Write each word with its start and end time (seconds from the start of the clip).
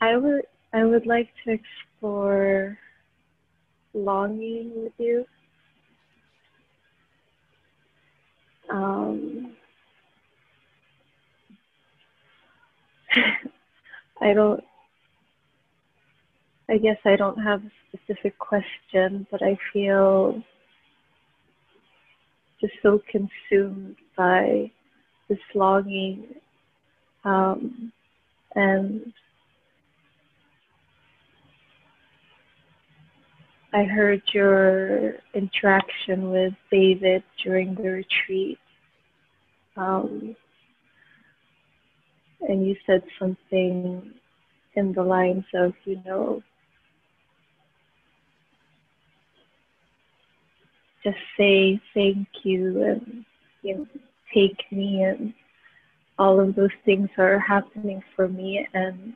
I 0.00 0.16
would 0.16 0.44
I 0.72 0.84
would 0.84 1.06
like 1.06 1.28
to 1.44 1.52
explore 1.52 2.78
longing 3.94 4.72
with 4.76 4.92
you. 4.98 5.24
Um, 8.70 9.56
I 14.20 14.32
don't 14.34 14.62
I 16.70 16.76
guess 16.76 16.98
I 17.04 17.16
don't 17.16 17.38
have 17.38 17.62
a 17.64 17.70
specific 17.96 18.38
question, 18.38 19.26
but 19.30 19.42
I 19.42 19.56
feel 19.72 20.42
just 22.60 22.74
so 22.82 23.00
consumed 23.10 23.96
by 24.16 24.70
this 25.28 25.38
longing 25.54 26.24
um, 27.24 27.92
and 28.54 29.12
I 33.72 33.84
heard 33.84 34.22
your 34.32 35.14
interaction 35.34 36.30
with 36.30 36.54
David 36.70 37.22
during 37.44 37.74
the 37.74 37.90
retreat. 37.90 38.58
Um, 39.76 40.34
and 42.40 42.66
you 42.66 42.76
said 42.86 43.02
something 43.18 44.12
in 44.74 44.92
the 44.92 45.02
lines 45.02 45.44
of, 45.54 45.74
you 45.84 46.00
know, 46.06 46.42
just 51.04 51.18
say 51.36 51.80
thank 51.94 52.28
you 52.42 52.82
and 52.82 53.24
you 53.62 53.76
know 53.76 53.86
take 54.34 54.60
me 54.70 55.02
and 55.02 55.32
all 56.18 56.40
of 56.40 56.54
those 56.54 56.70
things 56.84 57.08
are 57.18 57.38
happening 57.38 58.02
for 58.14 58.28
me 58.28 58.66
and 58.74 59.14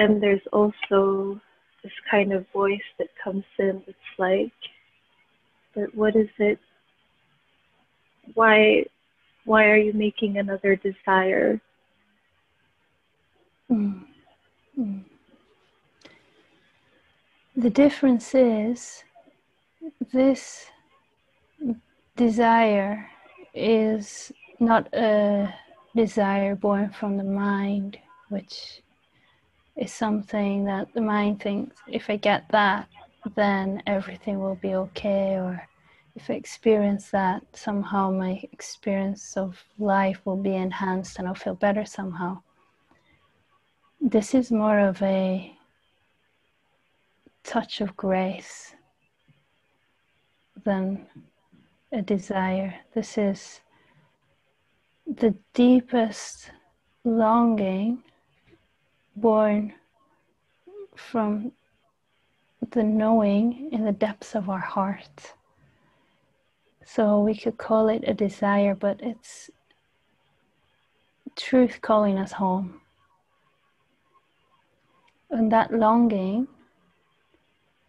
then 0.00 0.20
there's 0.20 0.46
also 0.52 1.40
this 1.82 1.92
kind 2.10 2.32
of 2.32 2.46
voice 2.52 2.88
that 2.98 3.08
comes 3.22 3.44
in 3.58 3.82
that's 3.86 3.98
like 4.18 4.52
but 5.74 5.94
what 5.94 6.16
is 6.16 6.28
it 6.38 6.58
why 8.34 8.84
why 9.44 9.64
are 9.64 9.76
you 9.76 9.92
making 9.92 10.38
another 10.38 10.76
desire 10.76 11.60
Mm. 13.70 14.04
Mm. 14.78 15.04
The 17.56 17.70
difference 17.70 18.34
is 18.34 19.04
this 20.12 20.66
desire 22.16 23.08
is 23.54 24.32
not 24.58 24.92
a 24.92 25.54
desire 25.94 26.56
born 26.56 26.90
from 26.90 27.16
the 27.16 27.24
mind, 27.24 27.98
which 28.28 28.82
is 29.76 29.92
something 29.92 30.64
that 30.64 30.92
the 30.94 31.00
mind 31.00 31.40
thinks 31.40 31.76
if 31.86 32.10
I 32.10 32.16
get 32.16 32.48
that, 32.50 32.88
then 33.34 33.82
everything 33.86 34.40
will 34.40 34.56
be 34.56 34.74
okay, 34.74 35.36
or 35.36 35.66
if 36.14 36.30
I 36.30 36.34
experience 36.34 37.10
that, 37.10 37.42
somehow 37.52 38.10
my 38.10 38.40
experience 38.52 39.36
of 39.36 39.62
life 39.78 40.20
will 40.24 40.36
be 40.36 40.54
enhanced 40.54 41.18
and 41.18 41.28
I'll 41.28 41.34
feel 41.34 41.54
better 41.54 41.84
somehow 41.84 42.42
this 44.00 44.34
is 44.34 44.50
more 44.50 44.78
of 44.78 45.00
a 45.02 45.54
touch 47.44 47.80
of 47.80 47.96
grace 47.96 48.74
than 50.64 51.06
a 51.92 52.00
desire. 52.00 52.74
This 52.94 53.18
is 53.18 53.60
the 55.06 55.34
deepest 55.52 56.50
longing 57.04 58.02
born 59.20 59.74
from 60.96 61.52
the 62.72 62.82
knowing 62.82 63.70
in 63.72 63.84
the 63.84 63.92
depths 63.92 64.34
of 64.34 64.48
our 64.48 64.58
heart. 64.60 65.34
So 66.84 67.20
we 67.20 67.36
could 67.36 67.58
call 67.58 67.88
it 67.88 68.04
a 68.06 68.14
desire, 68.14 68.74
but 68.74 69.00
it's 69.00 69.50
truth 71.36 71.80
calling 71.80 72.18
us 72.18 72.32
home. 72.32 72.80
And 75.30 75.52
that 75.52 75.72
longing 75.72 76.48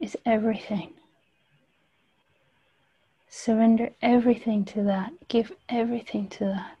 is 0.00 0.16
everything. 0.26 0.94
Surrender 3.28 3.90
everything 4.02 4.64
to 4.64 4.82
that. 4.84 5.12
Give 5.28 5.52
everything 5.68 6.28
to 6.28 6.44
that. 6.46 6.77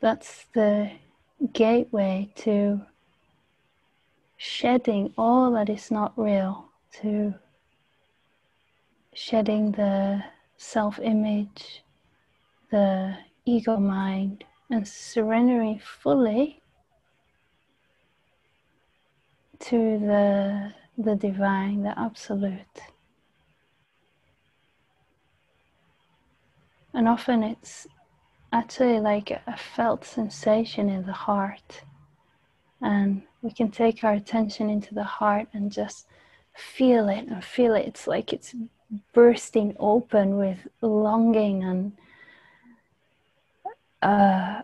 That's 0.00 0.46
the 0.52 0.92
gateway 1.52 2.30
to 2.36 2.82
shedding 4.36 5.12
all 5.16 5.52
that 5.52 5.68
is 5.68 5.90
not 5.90 6.12
real, 6.16 6.68
to 7.00 7.34
shedding 9.14 9.72
the 9.72 10.22
self 10.58 10.98
image, 10.98 11.82
the 12.70 13.16
ego 13.46 13.78
mind 13.78 14.44
and 14.70 14.86
surrendering 14.86 15.78
fully 15.78 16.60
to 19.60 19.98
the 19.98 20.74
the 20.98 21.14
divine, 21.16 21.82
the 21.82 21.98
absolute. 21.98 22.80
And 26.94 27.08
often 27.08 27.42
it's 27.42 27.86
actually 28.52 29.00
like 29.00 29.30
a 29.30 29.56
felt 29.56 30.04
sensation 30.04 30.88
in 30.88 31.04
the 31.06 31.12
heart. 31.12 31.82
And 32.80 33.22
we 33.42 33.50
can 33.50 33.70
take 33.70 34.04
our 34.04 34.12
attention 34.12 34.70
into 34.70 34.94
the 34.94 35.04
heart 35.04 35.48
and 35.52 35.72
just 35.72 36.06
feel 36.54 37.08
it 37.08 37.26
and 37.28 37.44
feel 37.44 37.74
it. 37.74 37.86
It's 37.86 38.06
like 38.06 38.32
it's 38.32 38.54
bursting 39.12 39.74
open 39.78 40.36
with 40.36 40.66
longing 40.80 41.64
and 41.64 41.92
uh, 44.02 44.62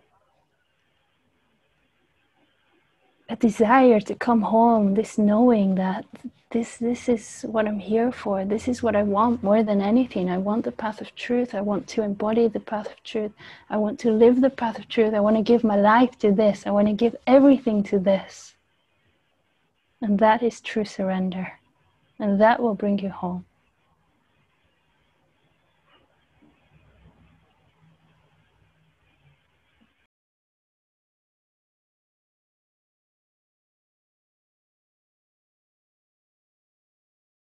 a 3.29 3.32
desire 3.43 3.99
to 3.99 4.15
come 4.15 4.41
home, 4.41 4.93
this 4.93 5.17
knowing 5.17 5.75
that 5.75 6.05
this 6.51 6.77
this 6.77 7.09
is 7.09 7.25
what 7.53 7.67
I'm 7.67 7.79
here 7.79 8.11
for. 8.11 8.45
This 8.45 8.67
is 8.71 8.81
what 8.81 8.95
I 8.95 9.03
want 9.03 9.43
more 9.43 9.63
than 9.63 9.81
anything. 9.81 10.29
I 10.29 10.37
want 10.37 10.63
the 10.63 10.71
path 10.83 11.01
of 11.01 11.13
truth. 11.25 11.53
I 11.53 11.61
want 11.69 11.83
to 11.93 12.03
embody 12.03 12.47
the 12.47 12.67
path 12.71 12.87
of 12.93 13.03
truth. 13.03 13.33
I 13.69 13.77
want 13.83 13.99
to 14.03 14.11
live 14.23 14.39
the 14.39 14.55
path 14.61 14.77
of 14.79 14.87
truth. 14.87 15.13
I 15.13 15.19
want 15.25 15.35
to 15.35 15.51
give 15.51 15.63
my 15.63 15.75
life 15.75 16.13
to 16.19 16.31
this. 16.31 16.65
I 16.65 16.71
want 16.71 16.87
to 16.87 16.93
give 17.03 17.15
everything 17.27 17.83
to 17.91 17.99
this. 17.99 18.53
And 20.01 20.19
that 20.19 20.41
is 20.41 20.61
true 20.61 20.85
surrender. 20.85 21.47
And 22.19 22.39
that 22.39 22.61
will 22.61 22.75
bring 22.75 22.99
you 22.99 23.09
home. 23.09 23.43